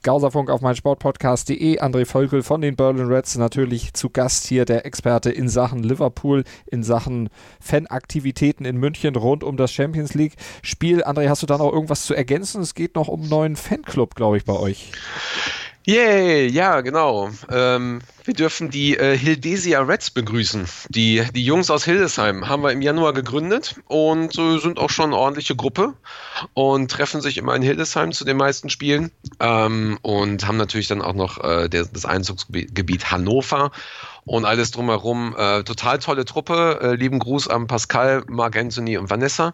[0.03, 1.79] Gauserfunk auf mein Sportpodcast.de.
[1.79, 6.43] André Völkel von den Berlin Reds natürlich zu Gast hier, der Experte in Sachen Liverpool,
[6.65, 10.33] in Sachen Fanaktivitäten in München rund um das Champions League
[10.63, 11.03] Spiel.
[11.03, 12.61] André, hast du da noch irgendwas zu ergänzen?
[12.61, 14.91] Es geht noch um einen neuen Fanclub, glaube ich, bei euch.
[15.83, 17.31] Yay, ja, genau.
[17.49, 20.67] Ähm, wir dürfen die äh, Hildesia Reds begrüßen.
[20.89, 25.05] Die, die Jungs aus Hildesheim haben wir im Januar gegründet und äh, sind auch schon
[25.05, 25.95] eine ordentliche Gruppe
[26.53, 31.01] und treffen sich immer in Hildesheim zu den meisten Spielen ähm, und haben natürlich dann
[31.01, 33.71] auch noch äh, der, das Einzugsgebiet Hannover
[34.25, 35.35] und alles drumherum.
[35.37, 36.79] Äh, total tolle Truppe.
[36.81, 39.53] Äh, lieben Gruß an Pascal, Marc Anthony und Vanessa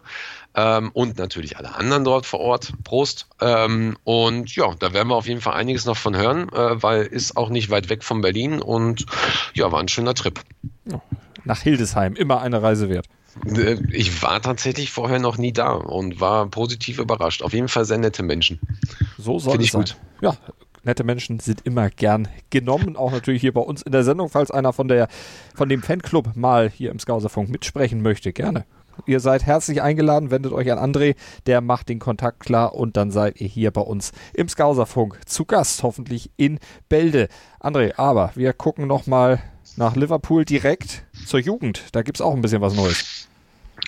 [0.54, 2.72] ähm, und natürlich alle anderen dort vor Ort.
[2.84, 3.26] Prost.
[3.40, 7.04] Ähm, und ja, da werden wir auf jeden Fall einiges noch von hören, äh, weil
[7.04, 9.06] ist auch nicht weit weg von Berlin und
[9.54, 10.40] ja, war ein schöner Trip.
[11.44, 13.06] Nach Hildesheim, immer eine Reise wert.
[13.46, 17.42] Äh, ich war tatsächlich vorher noch nie da und war positiv überrascht.
[17.42, 18.60] Auf jeden Fall sehr nette Menschen.
[19.16, 19.80] So soll Find es sein.
[19.82, 19.96] Gut.
[20.20, 20.36] Ja,
[20.88, 22.96] nette Menschen sind immer gern genommen.
[22.96, 25.08] Auch natürlich hier bei uns in der Sendung, falls einer von der
[25.54, 28.64] von dem Fanclub mal hier im Skauserfunk mitsprechen möchte, gerne.
[29.06, 31.14] Ihr seid herzlich eingeladen, wendet euch an André,
[31.46, 35.44] der macht den Kontakt klar und dann seid ihr hier bei uns im Skauserfunk zu
[35.44, 37.28] Gast, hoffentlich in Bälde.
[37.60, 39.40] André, aber wir gucken nochmal
[39.76, 41.84] nach Liverpool direkt zur Jugend.
[41.92, 43.28] Da gibt es auch ein bisschen was Neues.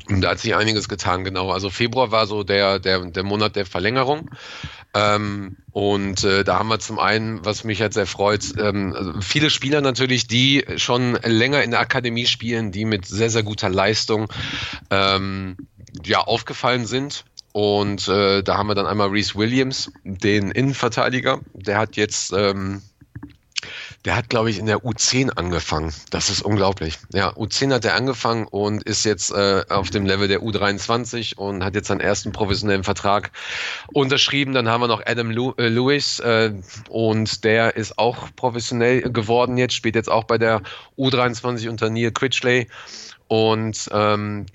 [0.08, 1.50] Da hat sich einiges getan, genau.
[1.50, 4.30] Also Februar war so der, der, der Monat der Verlängerung.
[4.94, 9.20] Ähm, und äh, da haben wir zum einen, was mich halt sehr freut, ähm, also
[9.20, 13.68] viele Spieler natürlich, die schon länger in der Akademie spielen, die mit sehr, sehr guter
[13.68, 14.32] Leistung
[14.90, 15.56] ähm,
[16.04, 17.24] ja, aufgefallen sind.
[17.52, 21.40] Und äh, da haben wir dann einmal Reese Williams, den Innenverteidiger.
[21.52, 22.82] Der hat jetzt ähm,
[24.04, 25.92] der hat, glaube ich, in der U10 angefangen.
[26.08, 26.98] Das ist unglaublich.
[27.12, 31.62] Ja, U10 hat er angefangen und ist jetzt äh, auf dem Level der U23 und
[31.62, 33.30] hat jetzt seinen ersten professionellen Vertrag
[33.92, 34.54] unterschrieben.
[34.54, 36.54] Dann haben wir noch Adam Lew äh, Lewis äh,
[36.88, 40.62] und der ist auch professionell geworden jetzt, spielt jetzt auch bei der
[40.96, 42.68] U23 unter Neil Critchley.
[43.28, 44.46] Und ähm,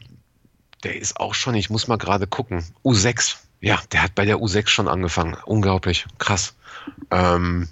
[0.84, 3.36] der ist auch schon, ich muss mal gerade gucken, U6.
[3.62, 5.38] Ja, der hat bei der U6 schon angefangen.
[5.45, 6.55] Unglaublich, krass.
[7.12, 7.69] Ähm,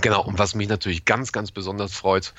[0.00, 2.32] Genau, und was mich natürlich ganz, ganz besonders freut,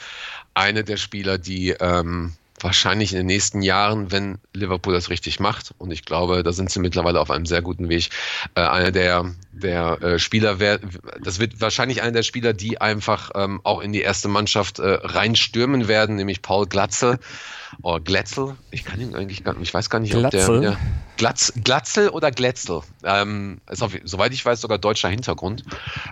[0.54, 5.74] eine der Spieler, die ähm, wahrscheinlich in den nächsten Jahren, wenn Liverpool das richtig macht,
[5.78, 8.10] und ich glaube, da sind sie mittlerweile auf einem sehr guten Weg,
[8.56, 10.80] äh, einer der, der äh, Spieler, wär,
[11.22, 15.00] das wird wahrscheinlich einer der Spieler, die einfach ähm, auch in die erste Mannschaft äh,
[15.02, 17.20] reinstürmen werden, nämlich Paul Glatzel.
[17.82, 20.58] Oder Glätzel, ich kann ihn eigentlich gar nicht, ich weiß gar nicht, Glatzel.
[20.58, 20.80] ob der, der
[21.18, 25.64] Glatz, Glatzel oder Glätzel, ähm, ist auf, soweit ich weiß sogar deutscher Hintergrund.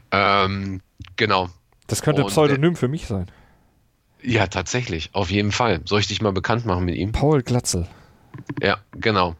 [0.09, 0.81] Ähm,
[1.15, 1.49] Genau.
[1.87, 3.27] Das könnte ein Pseudonym für mich sein.
[4.23, 5.81] Ja, tatsächlich, auf jeden Fall.
[5.85, 7.11] Soll ich dich mal bekannt machen mit ihm?
[7.11, 7.87] Paul Glatzel.
[8.61, 9.35] Ja, genau.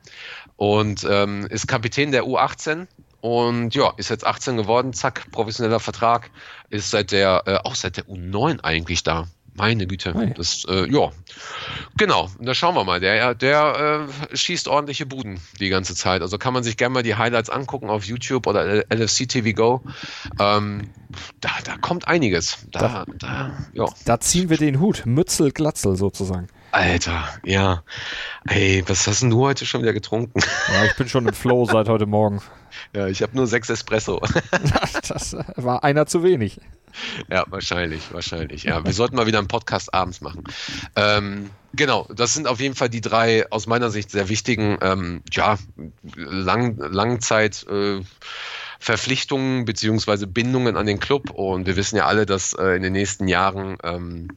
[0.55, 2.87] Und ähm, ist Kapitän der U18
[3.21, 6.31] und ja, ist jetzt 18 geworden, zack, professioneller Vertrag,
[6.69, 9.27] ist seit der, äh, auch seit der U9 eigentlich da.
[9.55, 10.13] Meine Güte.
[10.13, 10.33] Hey.
[10.35, 11.11] Das, äh, ja.
[11.97, 12.99] Genau, da schauen wir mal.
[12.99, 16.21] Der, der äh, schießt ordentliche Buden die ganze Zeit.
[16.21, 19.81] Also kann man sich gerne mal die Highlights angucken auf YouTube oder LFC TV Go.
[20.39, 20.89] Ähm,
[21.41, 22.59] da, da kommt einiges.
[22.71, 23.85] Da, da, da, ja.
[24.05, 25.03] da ziehen wir den Hut.
[25.05, 26.47] Mützel, Glatzel sozusagen.
[26.71, 27.83] Alter, ja.
[28.47, 30.39] Ey, was hast denn du heute schon wieder getrunken?
[30.73, 32.41] Ja, ich bin schon im Flow seit heute Morgen.
[32.95, 34.21] Ja, ich habe nur sechs Espresso.
[35.07, 36.59] das war einer zu wenig.
[37.29, 38.63] Ja, wahrscheinlich, wahrscheinlich.
[38.63, 40.43] Ja, wir sollten mal wieder einen Podcast abends machen.
[40.95, 45.21] Ähm, genau, das sind auf jeden Fall die drei aus meiner Sicht sehr wichtigen, ähm,
[45.31, 45.57] ja,
[46.15, 47.65] lang, Langzeit.
[47.67, 48.01] Äh,
[48.83, 52.93] Verpflichtungen beziehungsweise Bindungen an den Club und wir wissen ja alle, dass äh, in den
[52.93, 54.29] nächsten Jahren ähm,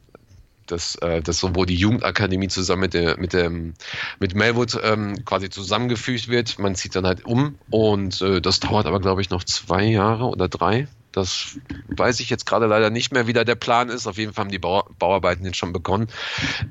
[0.67, 3.75] dass, äh, dass sowohl die Jugendakademie zusammen mit, der, mit, dem,
[4.21, 6.59] mit Melwood ähm, quasi zusammengefügt wird.
[6.59, 10.25] Man zieht dann halt um und äh, das dauert aber, glaube ich, noch zwei Jahre
[10.25, 10.89] oder drei.
[11.15, 14.07] Das weiß ich jetzt gerade leider nicht mehr, wie da der Plan ist.
[14.07, 16.09] Auf jeden Fall haben die Bau Bauarbeiten jetzt schon begonnen.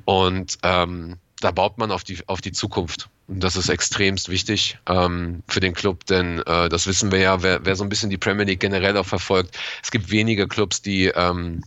[0.04, 3.08] Und ähm, da baut man auf die, auf die Zukunft.
[3.26, 7.42] Und das ist extremst wichtig ähm, für den Club, denn äh, das wissen wir ja,
[7.42, 9.58] wer, wer so ein bisschen die Premier League generell auch verfolgt.
[9.82, 11.62] Es gibt wenige Clubs, die ähm,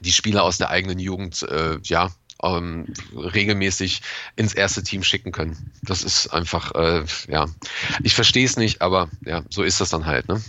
[0.00, 2.10] die Spieler aus der eigenen Jugend äh, ja
[2.42, 4.02] ähm, regelmäßig
[4.36, 5.72] ins erste Team schicken können.
[5.82, 7.46] Das ist einfach, äh, ja,
[8.02, 10.42] ich verstehe es nicht, aber ja, so ist das dann halt, ne?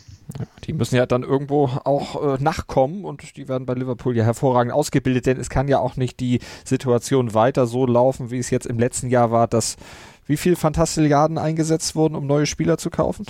[0.63, 4.73] Die müssen ja dann irgendwo auch äh, nachkommen und die werden bei Liverpool ja hervorragend
[4.73, 8.65] ausgebildet, denn es kann ja auch nicht die Situation weiter so laufen, wie es jetzt
[8.65, 9.77] im letzten Jahr war, dass
[10.25, 13.25] wie viel Fantastilliarden eingesetzt wurden, um neue Spieler zu kaufen?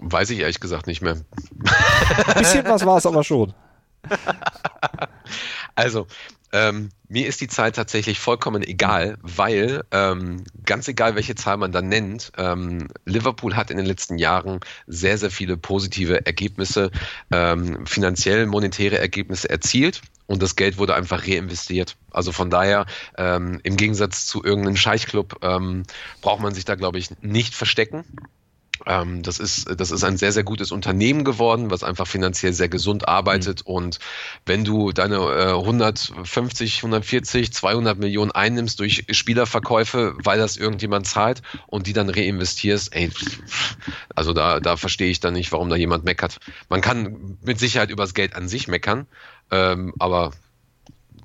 [0.00, 1.16] Weiß ich ehrlich gesagt nicht mehr.
[2.26, 3.54] Ein bisschen was war es aber schon.
[5.78, 6.08] also,
[6.52, 11.70] ähm, mir ist die Zahl tatsächlich vollkommen egal, weil ähm, ganz egal, welche Zahl man
[11.70, 16.90] dann nennt, ähm, Liverpool hat in den letzten Jahren sehr, sehr viele positive Ergebnisse,
[17.30, 21.96] ähm, finanziell monetäre Ergebnisse erzielt und das Geld wurde einfach reinvestiert.
[22.10, 22.86] Also von daher,
[23.16, 25.84] ähm, im Gegensatz zu irgendeinem Scheichclub, ähm,
[26.22, 28.04] braucht man sich da, glaube ich, nicht verstecken.
[28.86, 32.68] Ähm, das, ist, das ist ein sehr, sehr gutes Unternehmen geworden, was einfach finanziell sehr
[32.68, 33.66] gesund arbeitet.
[33.66, 33.74] Mhm.
[33.74, 33.98] Und
[34.46, 41.42] wenn du deine äh, 150, 140, 200 Millionen einnimmst durch Spielerverkäufe, weil das irgendjemand zahlt
[41.66, 43.10] und die dann reinvestierst, ey,
[44.14, 46.38] also da, da verstehe ich dann nicht, warum da jemand meckert.
[46.68, 49.06] Man kann mit Sicherheit über das Geld an sich meckern,
[49.50, 50.32] ähm, aber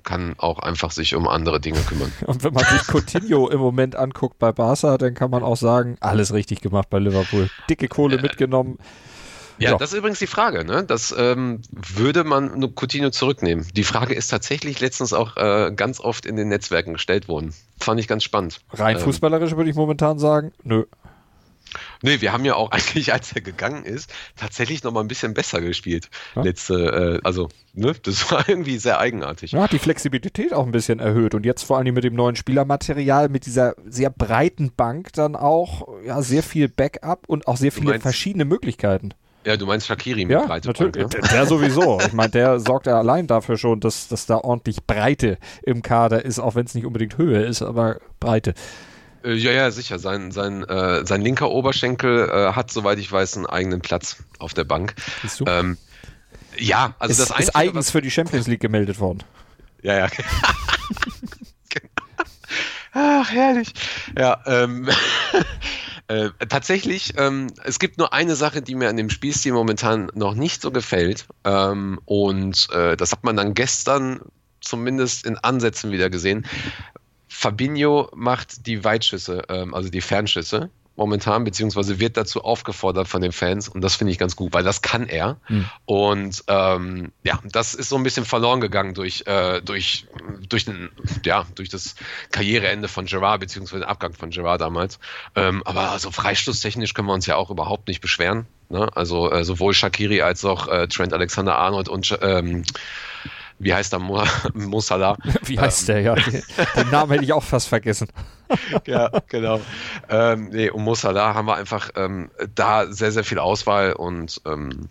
[0.03, 2.11] kann auch einfach sich um andere Dinge kümmern.
[2.25, 5.97] Und wenn man sich Coutinho im Moment anguckt bei Barca, dann kann man auch sagen,
[5.99, 7.49] alles richtig gemacht bei Liverpool.
[7.69, 8.77] Dicke Kohle mitgenommen.
[9.59, 10.65] Ja, ja, das ist übrigens die Frage.
[10.65, 10.83] Ne?
[10.83, 13.65] Das ähm, würde man Coutinho zurücknehmen.
[13.75, 17.53] Die Frage ist tatsächlich letztens auch äh, ganz oft in den Netzwerken gestellt worden.
[17.79, 18.61] Fand ich ganz spannend.
[18.71, 20.85] Rein ähm, fußballerisch würde ich momentan sagen, nö.
[22.03, 25.33] Nee, wir haben ja auch eigentlich, als er gegangen ist, tatsächlich noch mal ein bisschen
[25.33, 26.09] besser gespielt.
[26.35, 26.43] Ja?
[26.43, 29.53] Letzte, äh, also, ne, das war irgendwie sehr eigenartig.
[29.53, 32.35] Ja, hat die Flexibilität auch ein bisschen erhöht und jetzt vor allem mit dem neuen
[32.35, 37.71] Spielermaterial, mit dieser sehr breiten Bank dann auch, ja, sehr viel Backup und auch sehr
[37.71, 39.13] viele meinst, verschiedene Möglichkeiten.
[39.45, 40.93] Ja, du meinst Shakiri mit ja, breite natürlich.
[40.93, 41.21] Bank, ne?
[41.21, 41.99] der, der sowieso.
[42.05, 46.23] Ich meine, der sorgt ja allein dafür schon, dass, dass da ordentlich Breite im Kader
[46.23, 48.53] ist, auch wenn es nicht unbedingt Höhe ist, aber Breite.
[49.23, 49.99] Äh, ja, ja, sicher.
[49.99, 54.53] Sein, sein, äh, sein linker Oberschenkel äh, hat, soweit ich weiß, einen eigenen Platz auf
[54.53, 54.95] der Bank.
[55.21, 55.45] Bist du?
[55.47, 55.77] Ähm,
[56.57, 59.23] ja, also ist, das Einzige, ist eigens für die Champions League gemeldet worden.
[59.85, 60.07] Ja, ja.
[62.93, 63.73] Ach, herrlich.
[64.17, 64.87] Ja, ähm,
[66.07, 70.35] äh, tatsächlich, ähm, es gibt nur eine Sache, die mir an dem Spielstil momentan noch
[70.35, 71.25] nicht so gefällt.
[71.43, 74.21] Ähm, und äh, das hat man dann gestern
[74.61, 76.45] zumindest in Ansätzen wieder gesehen.
[77.43, 83.33] Fabinho macht die Weitschüsse, ähm, also die Fernschüsse momentan, beziehungsweise wird dazu aufgefordert von den
[83.33, 85.35] Fans und das finde ich ganz gut, weil das kann er.
[85.47, 85.65] Hm.
[85.83, 90.05] Und ähm, ja, das ist so ein bisschen verloren gegangen durch, äh, durch,
[90.47, 90.89] durch, den,
[91.25, 91.95] ja, durch das
[92.31, 94.99] Karriereende von Gerard, beziehungsweise den Abgang von Gerard damals.
[95.35, 98.45] Ähm, aber also freistoßtechnisch können wir uns ja auch überhaupt nicht beschweren.
[98.69, 98.87] Ne?
[98.95, 102.63] Also äh, sowohl Shakiri als auch äh, Trent Alexander-Arnold und ähm,
[103.63, 104.23] wie heißt der Mo,
[104.53, 105.17] Mo Salah?
[105.45, 106.15] Wie heißt ähm, der, ja.
[106.15, 108.07] Den Namen hätte ich auch fast vergessen.
[108.85, 109.61] ja, genau.
[110.09, 114.41] Ähm, nee, um Mo Salah haben wir einfach ähm, da sehr, sehr viel Auswahl und
[114.45, 114.89] ähm,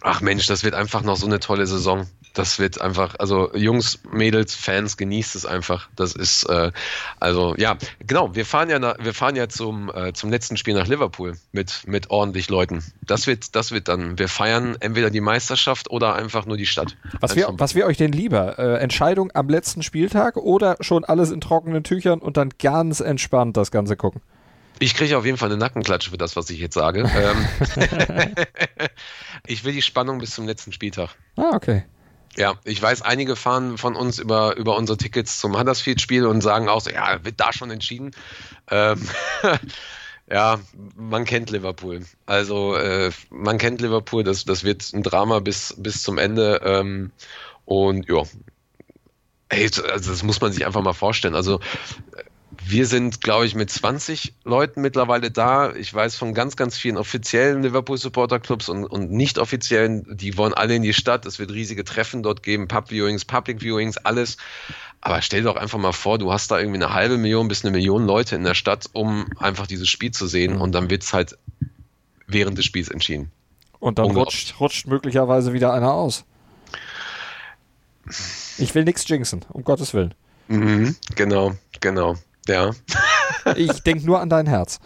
[0.00, 2.06] ach Mensch, das wird einfach noch so eine tolle Saison
[2.36, 5.88] das wird einfach, also Jungs, Mädels, Fans, genießt es einfach.
[5.96, 6.70] Das ist, äh,
[7.18, 10.74] also ja, genau, wir fahren ja, nach, wir fahren ja zum, äh, zum letzten Spiel
[10.74, 12.84] nach Liverpool mit, mit ordentlich Leuten.
[13.02, 16.96] Das wird, das wird dann, wir feiern entweder die Meisterschaft oder einfach nur die Stadt.
[17.20, 18.58] Was wäre was wär euch denn lieber?
[18.58, 23.56] Äh, Entscheidung am letzten Spieltag oder schon alles in trockenen Tüchern und dann ganz entspannt
[23.56, 24.20] das Ganze gucken?
[24.78, 27.10] Ich kriege auf jeden Fall eine Nackenklatsche für das, was ich jetzt sage.
[27.16, 27.46] Ähm,
[29.46, 31.16] ich will die Spannung bis zum letzten Spieltag.
[31.36, 31.84] Ah, okay.
[32.36, 36.68] Ja, ich weiß, einige fahren von uns über, über unsere Tickets zum Huddersfield-Spiel und sagen
[36.68, 38.10] auch so, ja, wird da schon entschieden.
[38.70, 39.00] Ähm,
[40.30, 40.58] ja,
[40.96, 42.04] man kennt Liverpool.
[42.26, 46.60] Also äh, man kennt Liverpool, das, das wird ein Drama bis, bis zum Ende.
[46.62, 47.10] Ähm,
[47.64, 48.22] und ja,
[49.48, 51.36] Ey, also das muss man sich einfach mal vorstellen.
[51.36, 51.60] Also
[52.68, 55.72] wir sind, glaube ich, mit 20 Leuten mittlerweile da.
[55.74, 60.36] Ich weiß von ganz, ganz vielen offiziellen Liverpool Supporter Clubs und, und nicht offiziellen, die
[60.36, 61.26] wollen alle in die Stadt.
[61.26, 64.36] Es wird riesige Treffen dort geben, Pub Viewings, Public Viewings, alles.
[65.00, 67.64] Aber stell dir doch einfach mal vor, du hast da irgendwie eine halbe Million bis
[67.64, 71.04] eine Million Leute in der Stadt, um einfach dieses Spiel zu sehen und dann wird
[71.04, 71.38] es halt
[72.26, 73.30] während des Spiels entschieden.
[73.78, 76.24] Und dann rutscht, rutscht möglicherweise wieder einer aus.
[78.58, 80.14] Ich will nichts jinxen, um Gottes Willen.
[80.48, 82.16] Mhm, genau, genau.
[82.48, 82.70] Ja.
[83.56, 84.78] ich denke nur an dein Herz.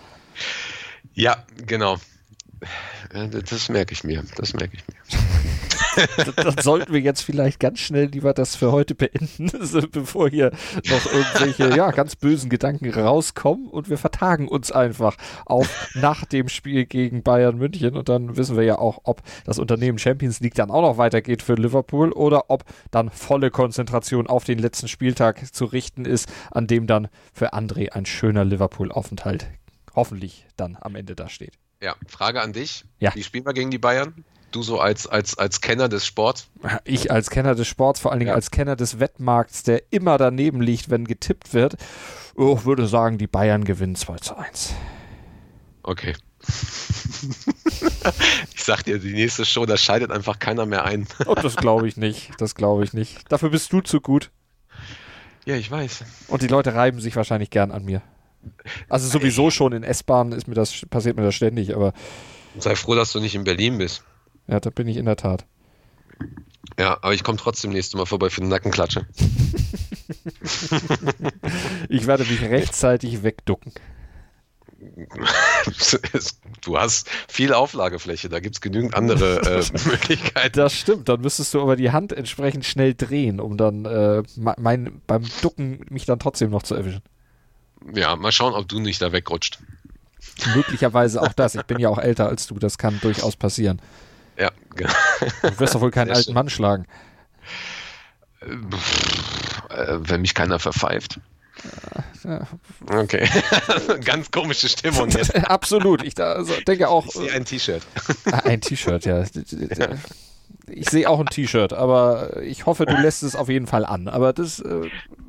[1.14, 1.98] Ja, genau.
[3.48, 4.24] Das merke ich mir.
[4.36, 5.49] Das merke ich mir.
[6.36, 9.50] Dann sollten wir jetzt vielleicht ganz schnell lieber das für heute beenden,
[9.92, 10.50] bevor hier
[10.88, 16.48] noch irgendwelche ja, ganz bösen Gedanken rauskommen und wir vertagen uns einfach auf nach dem
[16.48, 20.54] Spiel gegen Bayern München und dann wissen wir ja auch, ob das Unternehmen Champions League
[20.54, 25.54] dann auch noch weitergeht für Liverpool oder ob dann volle Konzentration auf den letzten Spieltag
[25.54, 29.48] zu richten ist, an dem dann für André ein schöner Liverpool-Aufenthalt
[29.94, 31.54] hoffentlich dann am Ende da steht.
[31.82, 32.84] Ja, Frage an dich.
[32.98, 33.14] Ja.
[33.14, 34.24] Wie spielen wir gegen die Bayern?
[34.50, 36.48] Du so als, als, als Kenner des Sports?
[36.84, 38.34] Ich als Kenner des Sports, vor allen Dingen ja.
[38.34, 41.76] als Kenner des Wettmarkts, der immer daneben liegt, wenn getippt wird,
[42.34, 44.74] oh, würde sagen, die Bayern gewinnen 2 zu 1.
[45.82, 46.14] Okay.
[48.54, 51.06] ich sag dir, die nächste Show, da scheidet einfach keiner mehr ein.
[51.26, 52.32] oh, das glaube ich nicht.
[52.38, 53.30] Das glaube ich nicht.
[53.30, 54.30] Dafür bist du zu gut.
[55.44, 56.04] Ja, ich weiß.
[56.28, 58.02] Und die Leute reiben sich wahrscheinlich gern an mir.
[58.88, 61.92] Also sowieso schon in S-Bahnen ist mir das, passiert mir das ständig, aber.
[62.58, 64.02] Sei froh, dass du nicht in Berlin bist.
[64.50, 65.46] Ja, da bin ich in der Tat.
[66.78, 69.06] Ja, aber ich komme trotzdem nächstes Mal vorbei für eine Nackenklatsche.
[71.88, 73.72] ich werde mich rechtzeitig wegducken.
[76.62, 80.56] Du hast viel Auflagefläche, da gibt es genügend andere äh, Möglichkeiten.
[80.56, 85.00] Das stimmt, dann müsstest du aber die Hand entsprechend schnell drehen, um dann äh, mein,
[85.06, 87.02] beim Ducken mich dann trotzdem noch zu erwischen.
[87.94, 89.58] Ja, mal schauen, ob du nicht da wegrutscht.
[90.54, 91.54] Möglicherweise auch das.
[91.54, 93.80] Ich bin ja auch älter als du, das kann durchaus passieren.
[94.40, 94.92] Ja, genau.
[95.42, 96.86] Du wirst doch wohl keinen alten Mann schlagen.
[98.40, 101.20] Äh, wenn mich keiner verpfeift.
[102.86, 103.28] Okay.
[104.04, 105.34] Ganz komische Stimmung jetzt.
[105.36, 106.02] Absolut.
[106.02, 107.06] Ich da, also, denke auch.
[107.06, 107.82] Ich sehe ein T-Shirt.
[108.30, 109.24] Ah, ein T-Shirt, ja.
[110.68, 114.08] Ich sehe auch ein T-Shirt, aber ich hoffe, du lässt es auf jeden Fall an.
[114.08, 114.88] Aber das äh,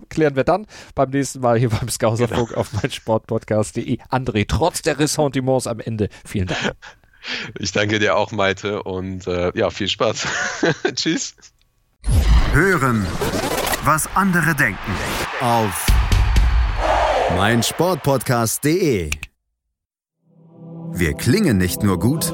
[0.10, 2.62] klären wir dann beim nächsten Mal hier beim Skauserfunk genau.
[2.62, 3.98] auf meinsportpodcast.de.
[4.10, 6.76] André, trotz der Ressentiments am Ende, vielen Dank.
[7.60, 10.28] Ich danke dir auch, Maite, und äh, ja, viel Spaß.
[10.96, 11.36] Tschüss.
[12.54, 13.06] Hören,
[13.84, 14.92] was andere denken.
[15.40, 15.86] Auf
[17.36, 19.10] meinsportpodcast.de.
[20.94, 22.34] Wir klingen nicht nur gut